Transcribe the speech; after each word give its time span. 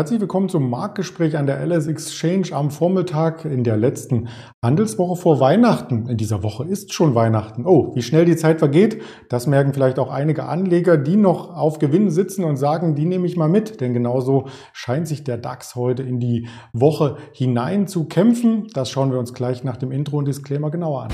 Herzlich 0.00 0.22
willkommen 0.22 0.48
zum 0.48 0.70
Marktgespräch 0.70 1.36
an 1.36 1.44
der 1.44 1.60
LS 1.60 1.86
Exchange 1.86 2.52
am 2.52 2.70
Vormittag 2.70 3.44
in 3.44 3.64
der 3.64 3.76
letzten 3.76 4.28
Handelswoche 4.64 5.20
vor 5.20 5.40
Weihnachten. 5.40 6.08
In 6.08 6.16
dieser 6.16 6.42
Woche 6.42 6.64
ist 6.64 6.94
schon 6.94 7.14
Weihnachten. 7.14 7.66
Oh, 7.66 7.94
wie 7.94 8.00
schnell 8.00 8.24
die 8.24 8.36
Zeit 8.36 8.60
vergeht, 8.60 9.02
das 9.28 9.46
merken 9.46 9.74
vielleicht 9.74 9.98
auch 9.98 10.10
einige 10.10 10.44
Anleger, 10.44 10.96
die 10.96 11.16
noch 11.16 11.54
auf 11.54 11.78
Gewinn 11.78 12.10
sitzen 12.10 12.44
und 12.44 12.56
sagen, 12.56 12.94
die 12.94 13.04
nehme 13.04 13.26
ich 13.26 13.36
mal 13.36 13.50
mit. 13.50 13.82
Denn 13.82 13.92
genauso 13.92 14.46
scheint 14.72 15.06
sich 15.06 15.22
der 15.22 15.36
DAX 15.36 15.74
heute 15.74 16.02
in 16.02 16.18
die 16.18 16.48
Woche 16.72 17.18
hinein 17.34 17.86
zu 17.86 18.08
kämpfen. 18.08 18.68
Das 18.72 18.88
schauen 18.88 19.12
wir 19.12 19.18
uns 19.18 19.34
gleich 19.34 19.64
nach 19.64 19.76
dem 19.76 19.92
Intro 19.92 20.16
und 20.16 20.28
Disclaimer 20.28 20.70
genauer 20.70 21.02
an. 21.02 21.10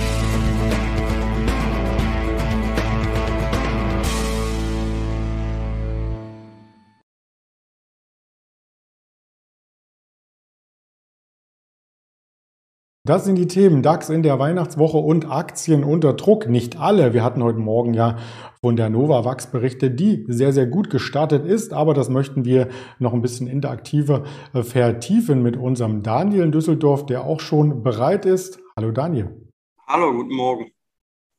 Das 13.07 13.25
sind 13.25 13.37
die 13.37 13.47
Themen 13.47 13.83
DAX 13.83 14.11
in 14.11 14.25
der 14.25 14.41
Weihnachtswoche 14.41 14.97
und 14.97 15.31
Aktien 15.31 15.85
unter 15.85 16.15
Druck. 16.15 16.49
Nicht 16.49 16.81
alle. 16.81 17.15
Wir 17.15 17.23
hatten 17.23 17.41
heute 17.41 17.61
Morgen 17.61 17.95
ja 17.95 18.17
von 18.61 18.75
der 18.75 18.91
Novavax 18.91 19.47
Berichte, 19.47 19.93
die 19.93 20.25
sehr, 20.27 20.53
sehr 20.53 20.67
gut 20.67 20.91
gestartet 20.91 21.47
ist. 21.47 21.73
Aber 21.73 21.95
das 21.95 22.09
möchten 22.09 22.45
wir 22.45 22.67
noch 22.99 23.13
ein 23.13 23.23
bisschen 23.23 23.47
interaktiver 23.47 24.25
äh, 24.55 24.65
vertiefen 24.65 25.41
mit 25.41 25.57
unserem 25.57 26.03
Daniel 26.03 26.43
in 26.43 26.51
Düsseldorf, 26.51 27.07
der 27.07 27.23
auch 27.23 27.39
schon 27.39 27.85
bereit 27.85 28.27
ist. 28.27 28.59
Hallo 28.77 28.91
Daniel. 28.91 29.41
Hallo, 29.87 30.13
guten 30.13 30.35
Morgen. 30.35 30.73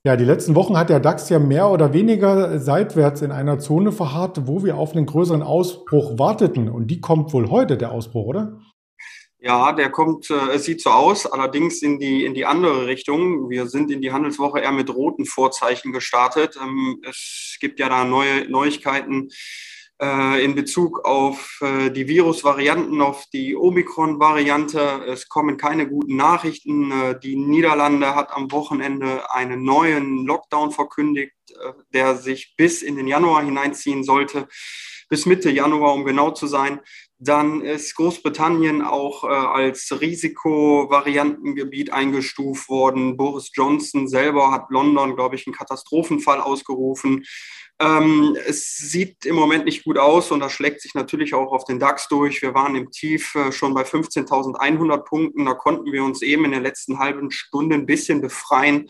Ja, 0.05 0.15
die 0.15 0.23
letzten 0.23 0.55
Wochen 0.55 0.77
hat 0.77 0.87
der 0.87 1.01
DAX 1.01 1.27
ja 1.27 1.37
mehr 1.37 1.69
oder 1.69 1.91
weniger 1.91 2.59
seitwärts 2.59 3.21
in 3.21 3.33
einer 3.33 3.59
Zone 3.59 3.91
verharrt, 3.91 4.47
wo 4.47 4.63
wir 4.63 4.77
auf 4.77 4.95
einen 4.95 5.05
größeren 5.05 5.43
Ausbruch 5.43 6.17
warteten. 6.17 6.69
Und 6.69 6.87
die 6.87 7.01
kommt 7.01 7.33
wohl 7.33 7.49
heute, 7.49 7.75
der 7.75 7.91
Ausbruch, 7.91 8.25
oder? 8.25 8.57
Ja, 9.39 9.71
der 9.71 9.91
kommt, 9.91 10.31
äh, 10.31 10.55
es 10.55 10.65
sieht 10.65 10.81
so 10.81 10.89
aus, 10.89 11.27
allerdings 11.27 11.83
in 11.83 11.99
die, 11.99 12.25
in 12.25 12.33
die 12.33 12.45
andere 12.45 12.87
Richtung. 12.87 13.49
Wir 13.51 13.67
sind 13.67 13.91
in 13.91 14.01
die 14.01 14.11
Handelswoche 14.11 14.59
eher 14.59 14.71
mit 14.71 14.89
roten 14.89 15.25
Vorzeichen 15.25 15.91
gestartet. 15.93 16.57
Ähm, 16.59 17.01
es 17.07 17.57
gibt 17.59 17.79
ja 17.79 17.87
da 17.87 18.03
neue 18.03 18.49
Neuigkeiten 18.49 19.29
äh, 20.01 20.43
in 20.43 20.55
Bezug 20.55 21.05
auf 21.05 21.59
äh, 21.61 21.91
die 21.91 22.07
Virusvarianten, 22.07 22.99
auf 22.99 23.25
die 23.31 23.55
Omikron-Variante. 23.55 25.03
Es 25.07 25.29
kommen 25.29 25.57
keine 25.57 25.87
guten 25.87 26.15
Nachrichten. 26.15 26.91
Äh, 26.91 27.19
die 27.19 27.35
Niederlande 27.35 28.15
hat 28.15 28.31
am 28.31 28.51
Wochenende 28.51 29.31
einen 29.31 29.63
neuen 29.63 30.25
Lockdown 30.25 30.71
verkündigt, 30.71 31.33
äh, 31.51 31.73
der 31.93 32.15
sich 32.15 32.55
bis 32.57 32.81
in 32.81 32.95
den 32.95 33.07
Januar 33.07 33.43
hineinziehen 33.43 34.03
sollte 34.03 34.47
bis 35.09 35.25
Mitte 35.25 35.49
Januar, 35.49 35.93
um 35.93 36.05
genau 36.05 36.31
zu 36.31 36.47
sein. 36.47 36.79
Dann 37.19 37.61
ist 37.61 37.95
Großbritannien 37.95 38.81
auch 38.81 39.23
äh, 39.23 39.27
als 39.27 39.99
Risikovariantengebiet 39.99 41.91
eingestuft 41.91 42.69
worden. 42.69 43.17
Boris 43.17 43.51
Johnson 43.53 44.07
selber 44.07 44.51
hat 44.51 44.69
London, 44.69 45.15
glaube 45.15 45.35
ich, 45.35 45.47
einen 45.47 45.55
Katastrophenfall 45.55 46.39
ausgerufen. 46.41 47.25
Ähm, 47.79 48.35
es 48.47 48.75
sieht 48.75 49.25
im 49.25 49.35
Moment 49.35 49.65
nicht 49.65 49.83
gut 49.83 49.99
aus 49.99 50.31
und 50.31 50.39
das 50.39 50.51
schlägt 50.51 50.81
sich 50.81 50.95
natürlich 50.95 51.35
auch 51.35 51.51
auf 51.51 51.63
den 51.63 51.79
DAX 51.79 52.07
durch. 52.07 52.41
Wir 52.41 52.55
waren 52.55 52.75
im 52.75 52.89
Tief 52.89 53.35
äh, 53.35 53.51
schon 53.51 53.73
bei 53.73 53.83
15.100 53.83 54.97
Punkten. 55.03 55.45
Da 55.45 55.53
konnten 55.53 55.91
wir 55.91 56.03
uns 56.03 56.23
eben 56.23 56.45
in 56.45 56.51
der 56.51 56.61
letzten 56.61 56.97
halben 56.97 57.29
Stunde 57.29 57.75
ein 57.75 57.85
bisschen 57.85 58.21
befreien 58.21 58.89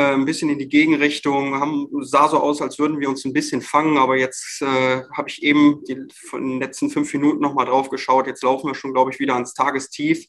ein 0.00 0.24
bisschen 0.24 0.48
in 0.48 0.58
die 0.58 0.68
Gegenrichtung, 0.68 1.54
haben, 1.60 1.88
sah 2.00 2.28
so 2.28 2.38
aus, 2.40 2.62
als 2.62 2.78
würden 2.78 3.00
wir 3.00 3.08
uns 3.08 3.24
ein 3.24 3.32
bisschen 3.32 3.60
fangen, 3.60 3.98
aber 3.98 4.16
jetzt 4.16 4.62
äh, 4.62 5.02
habe 5.12 5.28
ich 5.28 5.42
eben 5.42 5.84
die, 5.84 5.98
von 6.28 6.42
den 6.42 6.60
letzten 6.60 6.88
fünf 6.88 7.12
Minuten 7.12 7.40
nochmal 7.40 7.66
drauf 7.66 7.90
geschaut. 7.90 8.26
Jetzt 8.26 8.42
laufen 8.42 8.68
wir 8.68 8.74
schon, 8.74 8.94
glaube 8.94 9.10
ich, 9.10 9.20
wieder 9.20 9.34
ans 9.34 9.54
Tagestief 9.54 10.26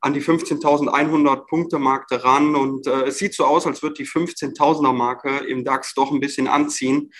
an 0.00 0.14
die 0.14 0.22
15.100 0.22 1.46
Punkte 1.46 1.78
Marke 1.78 2.24
ran 2.24 2.54
und 2.56 2.86
äh, 2.86 3.04
es 3.04 3.18
sieht 3.18 3.34
so 3.34 3.44
aus, 3.44 3.66
als 3.66 3.82
wird 3.82 3.98
die 3.98 4.06
15.000er 4.06 4.92
Marke 4.92 5.38
im 5.38 5.64
DAX 5.64 5.94
doch 5.94 6.10
ein 6.10 6.20
bisschen 6.20 6.48
anziehen. 6.48 7.12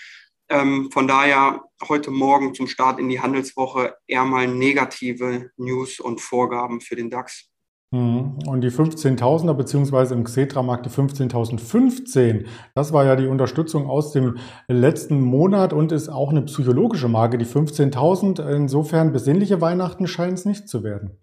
Ähm, 0.49 0.89
von 0.91 1.07
daher 1.07 1.63
heute 1.87 2.11
Morgen 2.11 2.53
zum 2.55 2.67
Start 2.67 2.99
in 2.99 3.07
die 3.07 3.21
Handelswoche 3.21 3.95
eher 4.07 4.25
mal 4.25 4.47
negative 4.47 5.51
News 5.57 5.99
und 5.99 6.21
Vorgaben 6.21 6.81
für 6.81 6.95
den 6.95 7.09
DAX. 7.09 7.50
Mhm. 7.91 8.39
Und 8.47 8.61
die 8.61 8.69
15.000er 8.69 9.53
beziehungsweise 9.53 10.13
im 10.13 10.23
Xetra-Markt 10.23 10.85
die 10.85 10.89
15.015, 10.89 12.45
das 12.73 12.93
war 12.93 13.05
ja 13.05 13.17
die 13.17 13.27
Unterstützung 13.27 13.89
aus 13.89 14.13
dem 14.13 14.37
letzten 14.67 15.19
Monat 15.19 15.73
und 15.73 15.91
ist 15.91 16.07
auch 16.07 16.29
eine 16.29 16.43
psychologische 16.43 17.09
Marke, 17.09 17.37
die 17.37 17.45
15.000. 17.45 18.49
Insofern 18.55 19.11
besinnliche 19.11 19.59
Weihnachten 19.59 20.07
scheint 20.07 20.39
es 20.39 20.45
nicht 20.45 20.69
zu 20.69 20.83
werden. 20.83 21.17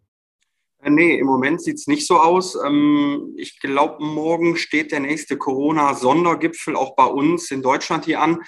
Äh, 0.82 0.90
nee, 0.90 1.18
im 1.18 1.26
Moment 1.26 1.62
sieht 1.62 1.76
es 1.76 1.86
nicht 1.86 2.06
so 2.06 2.18
aus. 2.18 2.54
Ähm, 2.62 3.34
ich 3.38 3.60
glaube, 3.60 4.04
morgen 4.04 4.56
steht 4.56 4.92
der 4.92 5.00
nächste 5.00 5.38
Corona-Sondergipfel 5.38 6.76
auch 6.76 6.94
bei 6.96 7.06
uns 7.06 7.50
in 7.50 7.62
Deutschland 7.62 8.04
hier 8.04 8.20
an. 8.20 8.42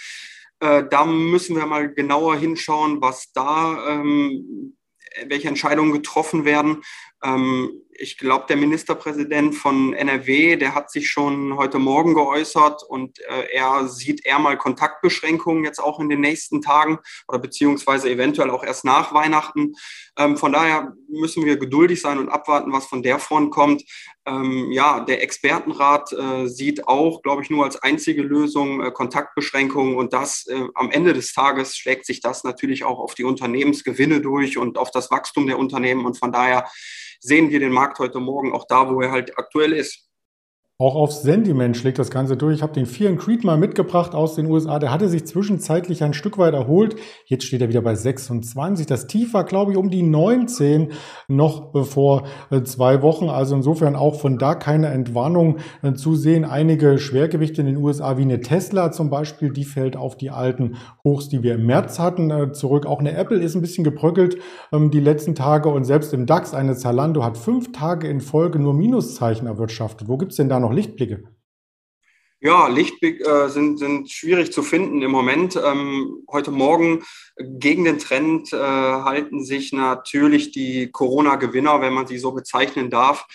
Äh, 0.60 0.84
da 0.90 1.06
müssen 1.06 1.56
wir 1.56 1.64
mal 1.64 1.92
genauer 1.92 2.36
hinschauen, 2.36 3.00
was 3.00 3.32
da, 3.32 3.82
ähm, 3.88 4.76
welche 5.26 5.48
Entscheidungen 5.48 5.92
getroffen 5.92 6.44
werden. 6.44 6.82
Ähm, 7.22 7.82
ich 8.00 8.16
glaube, 8.16 8.46
der 8.48 8.56
Ministerpräsident 8.56 9.54
von 9.54 9.92
NRW, 9.92 10.56
der 10.56 10.74
hat 10.74 10.90
sich 10.90 11.10
schon 11.10 11.58
heute 11.58 11.78
Morgen 11.78 12.14
geäußert 12.14 12.82
und 12.82 13.18
äh, 13.20 13.52
er 13.52 13.88
sieht 13.88 14.24
eher 14.24 14.38
mal 14.38 14.56
Kontaktbeschränkungen 14.56 15.64
jetzt 15.64 15.80
auch 15.80 16.00
in 16.00 16.08
den 16.08 16.20
nächsten 16.20 16.62
Tagen 16.62 16.98
oder 17.28 17.38
beziehungsweise 17.38 18.08
eventuell 18.08 18.48
auch 18.48 18.64
erst 18.64 18.86
nach 18.86 19.12
Weihnachten. 19.12 19.74
Ähm, 20.16 20.38
von 20.38 20.52
daher 20.52 20.94
müssen 21.10 21.44
wir 21.44 21.58
geduldig 21.58 22.00
sein 22.00 22.18
und 22.18 22.30
abwarten, 22.30 22.72
was 22.72 22.86
von 22.86 23.02
der 23.02 23.18
Front 23.18 23.50
kommt. 23.50 23.84
Ähm, 24.24 24.72
ja, 24.72 25.00
der 25.00 25.22
Expertenrat 25.22 26.12
äh, 26.12 26.46
sieht 26.46 26.88
auch, 26.88 27.20
glaube 27.20 27.42
ich, 27.42 27.50
nur 27.50 27.64
als 27.64 27.82
einzige 27.82 28.22
Lösung 28.22 28.82
äh, 28.82 28.90
Kontaktbeschränkungen 28.92 29.96
und 29.96 30.14
das 30.14 30.46
äh, 30.46 30.68
am 30.74 30.90
Ende 30.90 31.12
des 31.12 31.34
Tages 31.34 31.76
schlägt 31.76 32.06
sich 32.06 32.20
das 32.20 32.44
natürlich 32.44 32.84
auch 32.84 32.98
auf 32.98 33.14
die 33.14 33.24
Unternehmensgewinne 33.24 34.22
durch 34.22 34.56
und 34.56 34.78
auf 34.78 34.90
das 34.90 35.10
Wachstum 35.10 35.46
der 35.46 35.58
Unternehmen 35.58 36.06
und 36.06 36.18
von 36.18 36.32
daher 36.32 36.66
sehen 37.20 37.50
wir 37.50 37.60
den 37.60 37.72
Markt 37.72 37.98
heute 37.98 38.18
Morgen 38.18 38.52
auch 38.52 38.66
da, 38.66 38.92
wo 38.92 39.00
er 39.00 39.12
halt 39.12 39.38
aktuell 39.38 39.72
ist. 39.72 40.10
Auch 40.80 40.94
aufs 40.94 41.20
Sentiment 41.20 41.76
schlägt 41.76 41.98
das 41.98 42.10
Ganze 42.10 42.38
durch. 42.38 42.56
Ich 42.56 42.62
habe 42.62 42.72
den 42.72 42.88
and 43.06 43.20
Creed 43.20 43.44
mal 43.44 43.58
mitgebracht 43.58 44.14
aus 44.14 44.34
den 44.34 44.46
USA. 44.46 44.78
Der 44.78 44.90
hatte 44.90 45.10
sich 45.10 45.26
zwischenzeitlich 45.26 46.02
ein 46.02 46.14
Stück 46.14 46.38
weit 46.38 46.54
erholt. 46.54 46.96
Jetzt 47.26 47.44
steht 47.44 47.60
er 47.60 47.68
wieder 47.68 47.82
bei 47.82 47.94
26. 47.94 48.86
Das 48.86 49.06
Tief 49.06 49.34
war, 49.34 49.44
glaube 49.44 49.72
ich, 49.72 49.76
um 49.76 49.90
die 49.90 50.02
19 50.02 50.92
noch 51.28 51.84
vor 51.84 52.26
äh, 52.50 52.62
zwei 52.62 53.02
Wochen. 53.02 53.28
Also 53.28 53.56
insofern 53.56 53.94
auch 53.94 54.18
von 54.18 54.38
da 54.38 54.54
keine 54.54 54.86
Entwarnung 54.86 55.58
äh, 55.82 55.92
zu 55.92 56.16
sehen. 56.16 56.46
Einige 56.46 56.98
Schwergewichte 56.98 57.60
in 57.60 57.66
den 57.66 57.76
USA, 57.76 58.16
wie 58.16 58.22
eine 58.22 58.40
Tesla 58.40 58.90
zum 58.90 59.10
Beispiel, 59.10 59.52
die 59.52 59.64
fällt 59.64 59.98
auf 59.98 60.16
die 60.16 60.30
alten 60.30 60.78
Hochs, 61.04 61.28
die 61.28 61.42
wir 61.42 61.56
im 61.56 61.66
März 61.66 61.98
hatten, 61.98 62.30
äh, 62.30 62.52
zurück. 62.52 62.86
Auch 62.86 63.00
eine 63.00 63.14
Apple 63.16 63.38
ist 63.38 63.54
ein 63.54 63.60
bisschen 63.60 63.84
gebröckelt 63.84 64.38
ähm, 64.72 64.90
die 64.90 65.00
letzten 65.00 65.34
Tage. 65.34 65.68
Und 65.68 65.84
selbst 65.84 66.14
im 66.14 66.24
DAX, 66.24 66.54
eine 66.54 66.74
Zalando 66.74 67.22
hat 67.22 67.36
fünf 67.36 67.72
Tage 67.72 68.08
in 68.08 68.22
Folge 68.22 68.58
nur 68.58 68.72
Minuszeichen 68.72 69.46
erwirtschaftet. 69.46 70.08
Wo 70.08 70.16
gibt's 70.16 70.36
denn 70.36 70.48
da 70.48 70.58
noch 70.58 70.70
noch 70.70 70.76
Lichtblicke? 70.76 71.24
Ja, 72.42 72.68
Lichtblicke 72.68 73.24
äh, 73.24 73.48
sind, 73.50 73.78
sind 73.78 74.10
schwierig 74.10 74.50
zu 74.50 74.62
finden 74.62 75.02
im 75.02 75.10
Moment. 75.10 75.60
Ähm, 75.62 76.24
heute 76.30 76.50
Morgen 76.50 77.02
gegen 77.36 77.84
den 77.84 77.98
Trend 77.98 78.50
äh, 78.52 78.56
halten 78.56 79.44
sich 79.44 79.72
natürlich 79.72 80.50
die 80.50 80.90
Corona-Gewinner, 80.90 81.82
wenn 81.82 81.92
man 81.92 82.06
sie 82.06 82.16
so 82.16 82.32
bezeichnen 82.32 82.88
darf. 82.88 83.26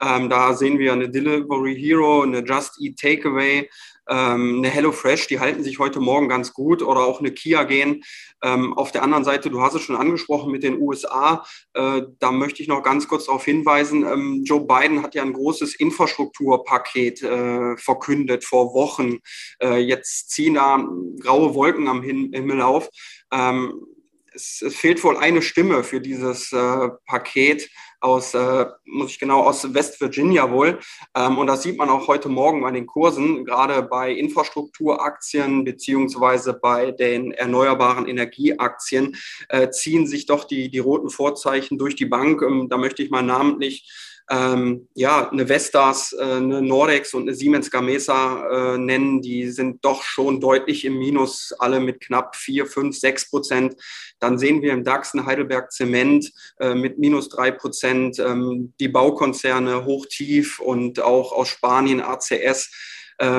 Ähm, 0.00 0.30
da 0.30 0.54
sehen 0.54 0.78
wir 0.78 0.94
eine 0.94 1.10
Delivery 1.10 1.76
Hero, 1.78 2.22
eine 2.22 2.38
Just 2.38 2.80
Eat 2.80 2.96
Takeaway, 2.98 3.68
ähm, 4.08 4.58
eine 4.58 4.68
HelloFresh, 4.68 5.26
die 5.26 5.40
halten 5.40 5.62
sich 5.62 5.78
heute 5.78 6.00
Morgen 6.00 6.28
ganz 6.28 6.52
gut 6.52 6.82
oder 6.82 7.00
auch 7.00 7.20
eine 7.20 7.32
Kia 7.32 7.64
gehen. 7.64 8.02
Ähm, 8.42 8.74
auf 8.74 8.92
der 8.92 9.02
anderen 9.02 9.24
Seite, 9.24 9.50
du 9.50 9.60
hast 9.60 9.74
es 9.74 9.82
schon 9.82 9.96
angesprochen 9.96 10.52
mit 10.52 10.62
den 10.62 10.80
USA, 10.80 11.44
äh, 11.72 12.02
da 12.18 12.32
möchte 12.32 12.62
ich 12.62 12.68
noch 12.68 12.82
ganz 12.82 13.08
kurz 13.08 13.26
darauf 13.26 13.44
hinweisen, 13.44 14.04
ähm, 14.04 14.42
Joe 14.44 14.66
Biden 14.66 15.02
hat 15.02 15.14
ja 15.14 15.22
ein 15.22 15.32
großes 15.32 15.76
Infrastrukturpaket 15.76 17.22
äh, 17.22 17.76
verkündet 17.76 18.44
vor 18.44 18.74
Wochen. 18.74 19.18
Äh, 19.62 19.78
jetzt 19.78 20.30
ziehen 20.30 20.54
da 20.54 20.86
graue 21.20 21.54
Wolken 21.54 21.88
am 21.88 22.02
Himmel 22.02 22.60
auf. 22.60 22.88
Ähm, 23.32 23.86
es, 24.34 24.62
es, 24.62 24.74
fehlt 24.74 25.02
wohl 25.04 25.16
eine 25.16 25.42
Stimme 25.42 25.84
für 25.84 26.00
dieses 26.00 26.52
äh, 26.52 26.88
Paket 27.06 27.70
aus, 28.04 28.34
äh, 28.34 28.66
muss 28.84 29.12
ich 29.12 29.18
genau, 29.18 29.40
aus 29.40 29.72
West 29.72 30.00
Virginia 30.00 30.50
wohl. 30.50 30.78
Ähm, 31.16 31.38
und 31.38 31.46
das 31.46 31.62
sieht 31.62 31.78
man 31.78 31.88
auch 31.88 32.06
heute 32.06 32.28
Morgen 32.28 32.60
bei 32.60 32.70
den 32.70 32.86
Kursen, 32.86 33.44
gerade 33.44 33.82
bei 33.82 34.12
Infrastrukturaktien 34.12 35.64
beziehungsweise 35.64 36.52
bei 36.52 36.90
den 36.90 37.32
erneuerbaren 37.32 38.06
Energieaktien, 38.06 39.16
äh, 39.48 39.70
ziehen 39.70 40.06
sich 40.06 40.26
doch 40.26 40.44
die, 40.44 40.70
die 40.70 40.78
roten 40.78 41.08
Vorzeichen 41.08 41.78
durch 41.78 41.96
die 41.96 42.06
Bank. 42.06 42.42
Ähm, 42.42 42.68
da 42.68 42.76
möchte 42.76 43.02
ich 43.02 43.10
mal 43.10 43.22
namentlich 43.22 43.90
ähm, 44.30 44.88
ja, 44.94 45.30
eine 45.30 45.48
Vestas, 45.48 46.14
äh, 46.18 46.22
eine 46.22 46.62
Nordex 46.62 47.12
und 47.12 47.22
eine 47.22 47.34
Siemens 47.34 47.70
Gamesa 47.70 48.74
äh, 48.74 48.78
nennen, 48.78 49.20
die 49.20 49.50
sind 49.50 49.84
doch 49.84 50.02
schon 50.02 50.40
deutlich 50.40 50.84
im 50.84 50.98
Minus, 50.98 51.52
alle 51.58 51.78
mit 51.80 52.00
knapp 52.00 52.34
vier, 52.34 52.66
fünf, 52.66 52.96
sechs 52.96 53.28
Prozent. 53.28 53.76
Dann 54.20 54.38
sehen 54.38 54.62
wir 54.62 54.72
im 54.72 54.84
DAX 54.84 55.12
eine 55.12 55.26
Heidelberg 55.26 55.72
Zement 55.72 56.32
äh, 56.58 56.74
mit 56.74 56.98
minus 56.98 57.28
drei 57.28 57.50
Prozent, 57.50 58.18
ähm, 58.18 58.72
die 58.80 58.88
Baukonzerne 58.88 59.84
hoch, 59.84 60.06
tief 60.06 60.58
und 60.58 61.00
auch 61.00 61.32
aus 61.32 61.48
Spanien 61.48 62.00
ACS 62.00 62.70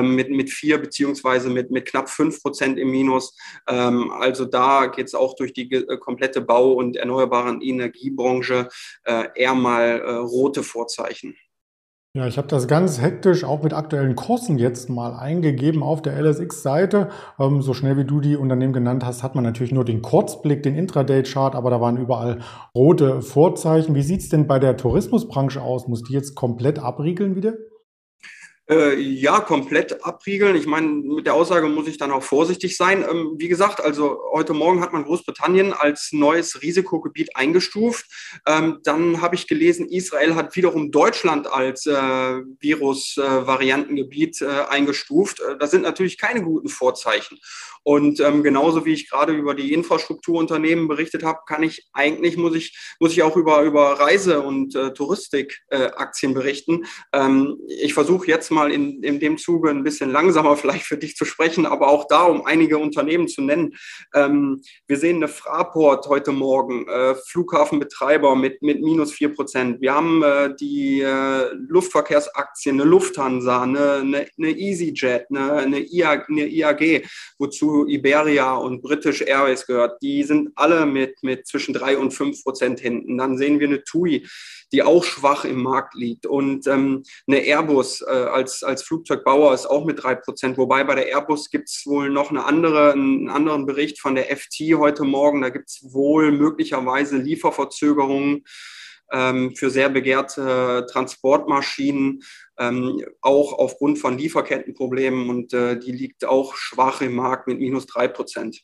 mit, 0.02 0.30
mit 0.30 0.50
vier 0.50 0.78
beziehungsweise 0.78 1.50
mit, 1.50 1.70
mit 1.70 1.86
knapp 1.86 2.08
fünf 2.08 2.42
Prozent 2.42 2.78
im 2.78 2.90
Minus. 2.90 3.36
Ähm, 3.68 4.10
also 4.10 4.44
da 4.44 4.86
geht 4.86 5.06
es 5.06 5.14
auch 5.14 5.34
durch 5.34 5.52
die 5.52 5.70
äh, 5.72 5.98
komplette 5.98 6.40
Bau- 6.40 6.72
und 6.72 6.96
erneuerbaren 6.96 7.60
Energiebranche 7.60 8.68
äh, 9.04 9.24
eher 9.34 9.54
mal 9.54 10.00
äh, 10.00 10.10
rote 10.16 10.62
Vorzeichen. 10.62 11.36
Ja, 12.16 12.26
ich 12.26 12.38
habe 12.38 12.48
das 12.48 12.66
ganz 12.66 12.98
hektisch 13.02 13.44
auch 13.44 13.62
mit 13.62 13.74
aktuellen 13.74 14.16
Kursen 14.16 14.56
jetzt 14.56 14.88
mal 14.88 15.14
eingegeben 15.14 15.82
auf 15.82 16.00
der 16.00 16.18
LSX-Seite. 16.18 17.10
Ähm, 17.38 17.60
so 17.60 17.74
schnell 17.74 17.98
wie 17.98 18.06
du 18.06 18.22
die 18.22 18.36
Unternehmen 18.36 18.72
genannt 18.72 19.04
hast, 19.04 19.22
hat 19.22 19.34
man 19.34 19.44
natürlich 19.44 19.72
nur 19.72 19.84
den 19.84 20.00
Kurzblick, 20.00 20.62
den 20.62 20.76
Intraday-Chart, 20.76 21.54
aber 21.54 21.68
da 21.68 21.78
waren 21.78 21.98
überall 21.98 22.40
rote 22.74 23.20
Vorzeichen. 23.20 23.94
Wie 23.94 24.02
sieht's 24.02 24.30
denn 24.30 24.46
bei 24.46 24.58
der 24.58 24.78
Tourismusbranche 24.78 25.60
aus? 25.60 25.88
Muss 25.88 26.04
die 26.04 26.14
jetzt 26.14 26.34
komplett 26.34 26.78
abriegeln 26.78 27.36
wieder? 27.36 27.52
Äh, 28.68 28.98
ja, 28.98 29.38
komplett 29.38 30.04
abriegeln. 30.04 30.56
Ich 30.56 30.66
meine, 30.66 30.88
mit 30.88 31.24
der 31.24 31.34
Aussage 31.34 31.68
muss 31.68 31.86
ich 31.86 31.98
dann 31.98 32.10
auch 32.10 32.24
vorsichtig 32.24 32.76
sein. 32.76 33.06
Ähm, 33.08 33.36
wie 33.38 33.46
gesagt, 33.46 33.80
also 33.80 34.18
heute 34.32 34.54
Morgen 34.54 34.80
hat 34.80 34.92
man 34.92 35.04
Großbritannien 35.04 35.72
als 35.72 36.08
neues 36.10 36.62
Risikogebiet 36.62 37.36
eingestuft. 37.36 38.06
Ähm, 38.44 38.80
dann 38.82 39.20
habe 39.20 39.36
ich 39.36 39.46
gelesen, 39.46 39.88
Israel 39.88 40.34
hat 40.34 40.56
wiederum 40.56 40.90
Deutschland 40.90 41.46
als 41.46 41.86
äh, 41.86 41.92
Virusvariantengebiet 41.92 44.42
äh, 44.42 44.64
eingestuft. 44.68 45.38
Äh, 45.38 45.58
das 45.58 45.70
sind 45.70 45.82
natürlich 45.82 46.18
keine 46.18 46.42
guten 46.42 46.68
Vorzeichen. 46.68 47.38
Und 47.84 48.18
ähm, 48.18 48.42
genauso 48.42 48.84
wie 48.84 48.94
ich 48.94 49.08
gerade 49.08 49.32
über 49.32 49.54
die 49.54 49.72
Infrastrukturunternehmen 49.72 50.88
berichtet 50.88 51.22
habe, 51.22 51.38
kann 51.46 51.62
ich 51.62 51.86
eigentlich, 51.92 52.36
muss 52.36 52.56
ich, 52.56 52.76
muss 52.98 53.12
ich 53.12 53.22
auch 53.22 53.36
über, 53.36 53.62
über 53.62 54.00
Reise- 54.00 54.40
und 54.40 54.74
äh, 54.74 54.92
Touristikaktien 54.92 56.34
berichten. 56.34 56.86
Ähm, 57.12 57.58
ich 57.68 57.94
versuche 57.94 58.26
jetzt 58.26 58.50
mal 58.50 58.55
in, 58.64 59.02
in 59.02 59.20
dem 59.20 59.38
Zuge 59.38 59.70
ein 59.70 59.84
bisschen 59.84 60.10
langsamer 60.10 60.56
vielleicht 60.56 60.84
für 60.84 60.96
dich 60.96 61.16
zu 61.16 61.24
sprechen, 61.24 61.66
aber 61.66 61.88
auch 61.88 62.06
da, 62.08 62.24
um 62.24 62.44
einige 62.44 62.78
Unternehmen 62.78 63.28
zu 63.28 63.42
nennen. 63.42 63.76
Ähm, 64.14 64.62
wir 64.86 64.96
sehen 64.96 65.16
eine 65.16 65.28
Fraport 65.28 66.06
heute 66.08 66.32
Morgen, 66.32 66.88
äh, 66.88 67.14
Flughafenbetreiber 67.14 68.34
mit, 68.34 68.62
mit 68.62 68.80
minus 68.80 69.12
vier 69.12 69.34
Prozent. 69.34 69.80
Wir 69.80 69.94
haben 69.94 70.22
äh, 70.22 70.54
die 70.58 71.00
äh, 71.00 71.50
Luftverkehrsaktien, 71.68 72.80
eine 72.80 72.88
Lufthansa, 72.88 73.62
eine, 73.62 73.92
eine, 73.94 74.26
eine 74.38 74.50
EasyJet, 74.50 75.26
eine, 75.30 75.52
eine, 75.52 75.80
IA, 75.80 76.24
eine 76.28 76.46
IAG, 76.46 77.06
wozu 77.38 77.86
Iberia 77.86 78.54
und 78.54 78.82
British 78.82 79.22
Airways 79.22 79.66
gehört. 79.66 80.00
Die 80.02 80.22
sind 80.24 80.50
alle 80.54 80.86
mit, 80.86 81.22
mit 81.22 81.46
zwischen 81.46 81.74
drei 81.74 81.98
und 81.98 82.12
fünf 82.12 82.42
Prozent 82.42 82.80
hinten. 82.80 83.18
Dann 83.18 83.36
sehen 83.36 83.60
wir 83.60 83.68
eine 83.68 83.84
TUI, 83.84 84.26
die 84.72 84.82
auch 84.82 85.04
schwach 85.04 85.44
im 85.44 85.62
Markt 85.62 85.94
liegt. 85.94 86.26
Und 86.26 86.66
ähm, 86.66 87.02
eine 87.26 87.40
Airbus 87.40 88.02
äh, 88.02 88.10
als, 88.10 88.45
als 88.62 88.82
Flugzeugbauer 88.82 89.54
ist 89.54 89.66
auch 89.66 89.84
mit 89.84 90.02
drei 90.02 90.14
Prozent. 90.14 90.58
Wobei 90.58 90.84
bei 90.84 90.94
der 90.94 91.08
Airbus 91.08 91.50
gibt 91.50 91.68
es 91.68 91.82
wohl 91.86 92.10
noch 92.10 92.30
eine 92.30 92.44
andere, 92.44 92.92
einen 92.92 93.28
anderen 93.28 93.66
Bericht 93.66 94.00
von 94.00 94.14
der 94.14 94.36
FT 94.36 94.74
heute 94.76 95.04
Morgen. 95.04 95.42
Da 95.42 95.50
gibt 95.50 95.68
es 95.68 95.92
wohl 95.92 96.32
möglicherweise 96.32 97.16
Lieferverzögerungen 97.16 98.44
ähm, 99.12 99.54
für 99.54 99.70
sehr 99.70 99.88
begehrte 99.88 100.86
Transportmaschinen, 100.90 102.22
ähm, 102.58 103.04
auch 103.20 103.52
aufgrund 103.52 103.98
von 103.98 104.18
Lieferkettenproblemen. 104.18 105.30
Und 105.30 105.52
äh, 105.52 105.78
die 105.78 105.92
liegt 105.92 106.24
auch 106.24 106.54
schwach 106.54 107.00
im 107.00 107.14
Markt 107.14 107.46
mit 107.46 107.58
minus 107.58 107.86
drei 107.86 108.08
Prozent. 108.08 108.62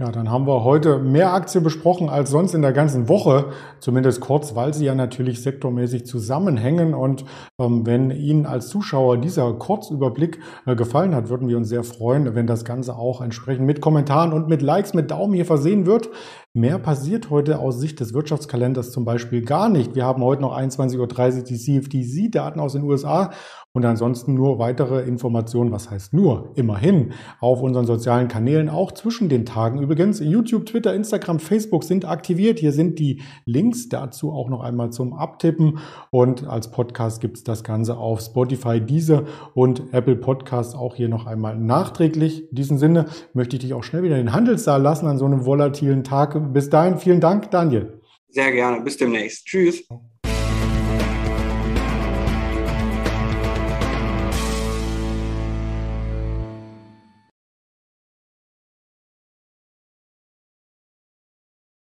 Ja, 0.00 0.10
dann 0.10 0.28
haben 0.28 0.44
wir 0.48 0.64
heute 0.64 0.98
mehr 0.98 1.32
Aktien 1.34 1.62
besprochen 1.62 2.08
als 2.08 2.28
sonst 2.28 2.52
in 2.52 2.62
der 2.62 2.72
ganzen 2.72 3.08
Woche, 3.08 3.52
zumindest 3.78 4.20
kurz, 4.20 4.56
weil 4.56 4.74
sie 4.74 4.86
ja 4.86 4.96
natürlich 4.96 5.40
sektormäßig 5.40 6.04
zusammenhängen. 6.04 6.94
Und 6.94 7.24
ähm, 7.60 7.86
wenn 7.86 8.10
Ihnen 8.10 8.44
als 8.44 8.66
Zuschauer 8.66 9.18
dieser 9.18 9.52
Kurzüberblick 9.52 10.40
äh, 10.66 10.74
gefallen 10.74 11.14
hat, 11.14 11.28
würden 11.28 11.46
wir 11.46 11.56
uns 11.56 11.68
sehr 11.68 11.84
freuen, 11.84 12.34
wenn 12.34 12.48
das 12.48 12.64
Ganze 12.64 12.96
auch 12.96 13.20
entsprechend 13.20 13.66
mit 13.66 13.80
Kommentaren 13.80 14.32
und 14.32 14.48
mit 14.48 14.62
Likes, 14.62 14.94
mit 14.94 15.12
Daumen 15.12 15.32
hier 15.32 15.46
versehen 15.46 15.86
wird. 15.86 16.10
Mehr 16.56 16.78
passiert 16.78 17.30
heute 17.30 17.58
aus 17.58 17.80
Sicht 17.80 17.98
des 17.98 18.14
Wirtschaftskalenders 18.14 18.92
zum 18.92 19.04
Beispiel 19.04 19.42
gar 19.42 19.68
nicht. 19.68 19.96
Wir 19.96 20.04
haben 20.04 20.22
heute 20.22 20.42
noch 20.42 20.56
21.30 20.56 20.98
Uhr 21.00 21.42
die 21.42 21.58
CFTC-Daten 21.58 22.60
aus 22.60 22.74
den 22.74 22.84
USA 22.84 23.32
und 23.76 23.84
ansonsten 23.84 24.34
nur 24.34 24.60
weitere 24.60 25.02
Informationen, 25.02 25.72
was 25.72 25.90
heißt 25.90 26.14
nur, 26.14 26.52
immerhin, 26.54 27.10
auf 27.40 27.60
unseren 27.60 27.86
sozialen 27.86 28.28
Kanälen, 28.28 28.68
auch 28.68 28.92
zwischen 28.92 29.28
den 29.28 29.46
Tagen. 29.46 29.82
Übrigens, 29.82 30.20
YouTube, 30.20 30.66
Twitter, 30.66 30.94
Instagram, 30.94 31.40
Facebook 31.40 31.82
sind 31.82 32.04
aktiviert. 32.04 32.60
Hier 32.60 32.70
sind 32.70 33.00
die 33.00 33.22
Links 33.46 33.88
dazu 33.88 34.30
auch 34.32 34.48
noch 34.48 34.62
einmal 34.62 34.90
zum 34.90 35.12
Abtippen. 35.12 35.78
Und 36.12 36.46
als 36.46 36.70
Podcast 36.70 37.20
gibt 37.20 37.38
es 37.38 37.42
das 37.42 37.64
Ganze 37.64 37.96
auf 37.96 38.20
Spotify, 38.20 38.80
Deezer 38.80 39.24
und 39.54 39.92
Apple 39.92 40.14
Podcast 40.14 40.76
auch 40.76 40.94
hier 40.94 41.08
noch 41.08 41.26
einmal 41.26 41.58
nachträglich. 41.58 42.48
In 42.50 42.54
diesem 42.54 42.78
Sinne 42.78 43.06
möchte 43.32 43.56
ich 43.56 43.62
dich 43.62 43.74
auch 43.74 43.82
schnell 43.82 44.04
wieder 44.04 44.18
in 44.18 44.26
den 44.26 44.32
Handelssaal 44.34 44.80
lassen 44.80 45.08
an 45.08 45.18
so 45.18 45.24
einem 45.24 45.46
volatilen 45.46 46.04
Tag. 46.04 46.36
Bis 46.52 46.70
dahin, 46.70 46.98
vielen 46.98 47.20
Dank, 47.20 47.50
Daniel. 47.50 48.00
Sehr 48.28 48.52
gerne. 48.52 48.80
Bis 48.80 48.96
demnächst. 48.96 49.46
Tschüss. 49.46 49.84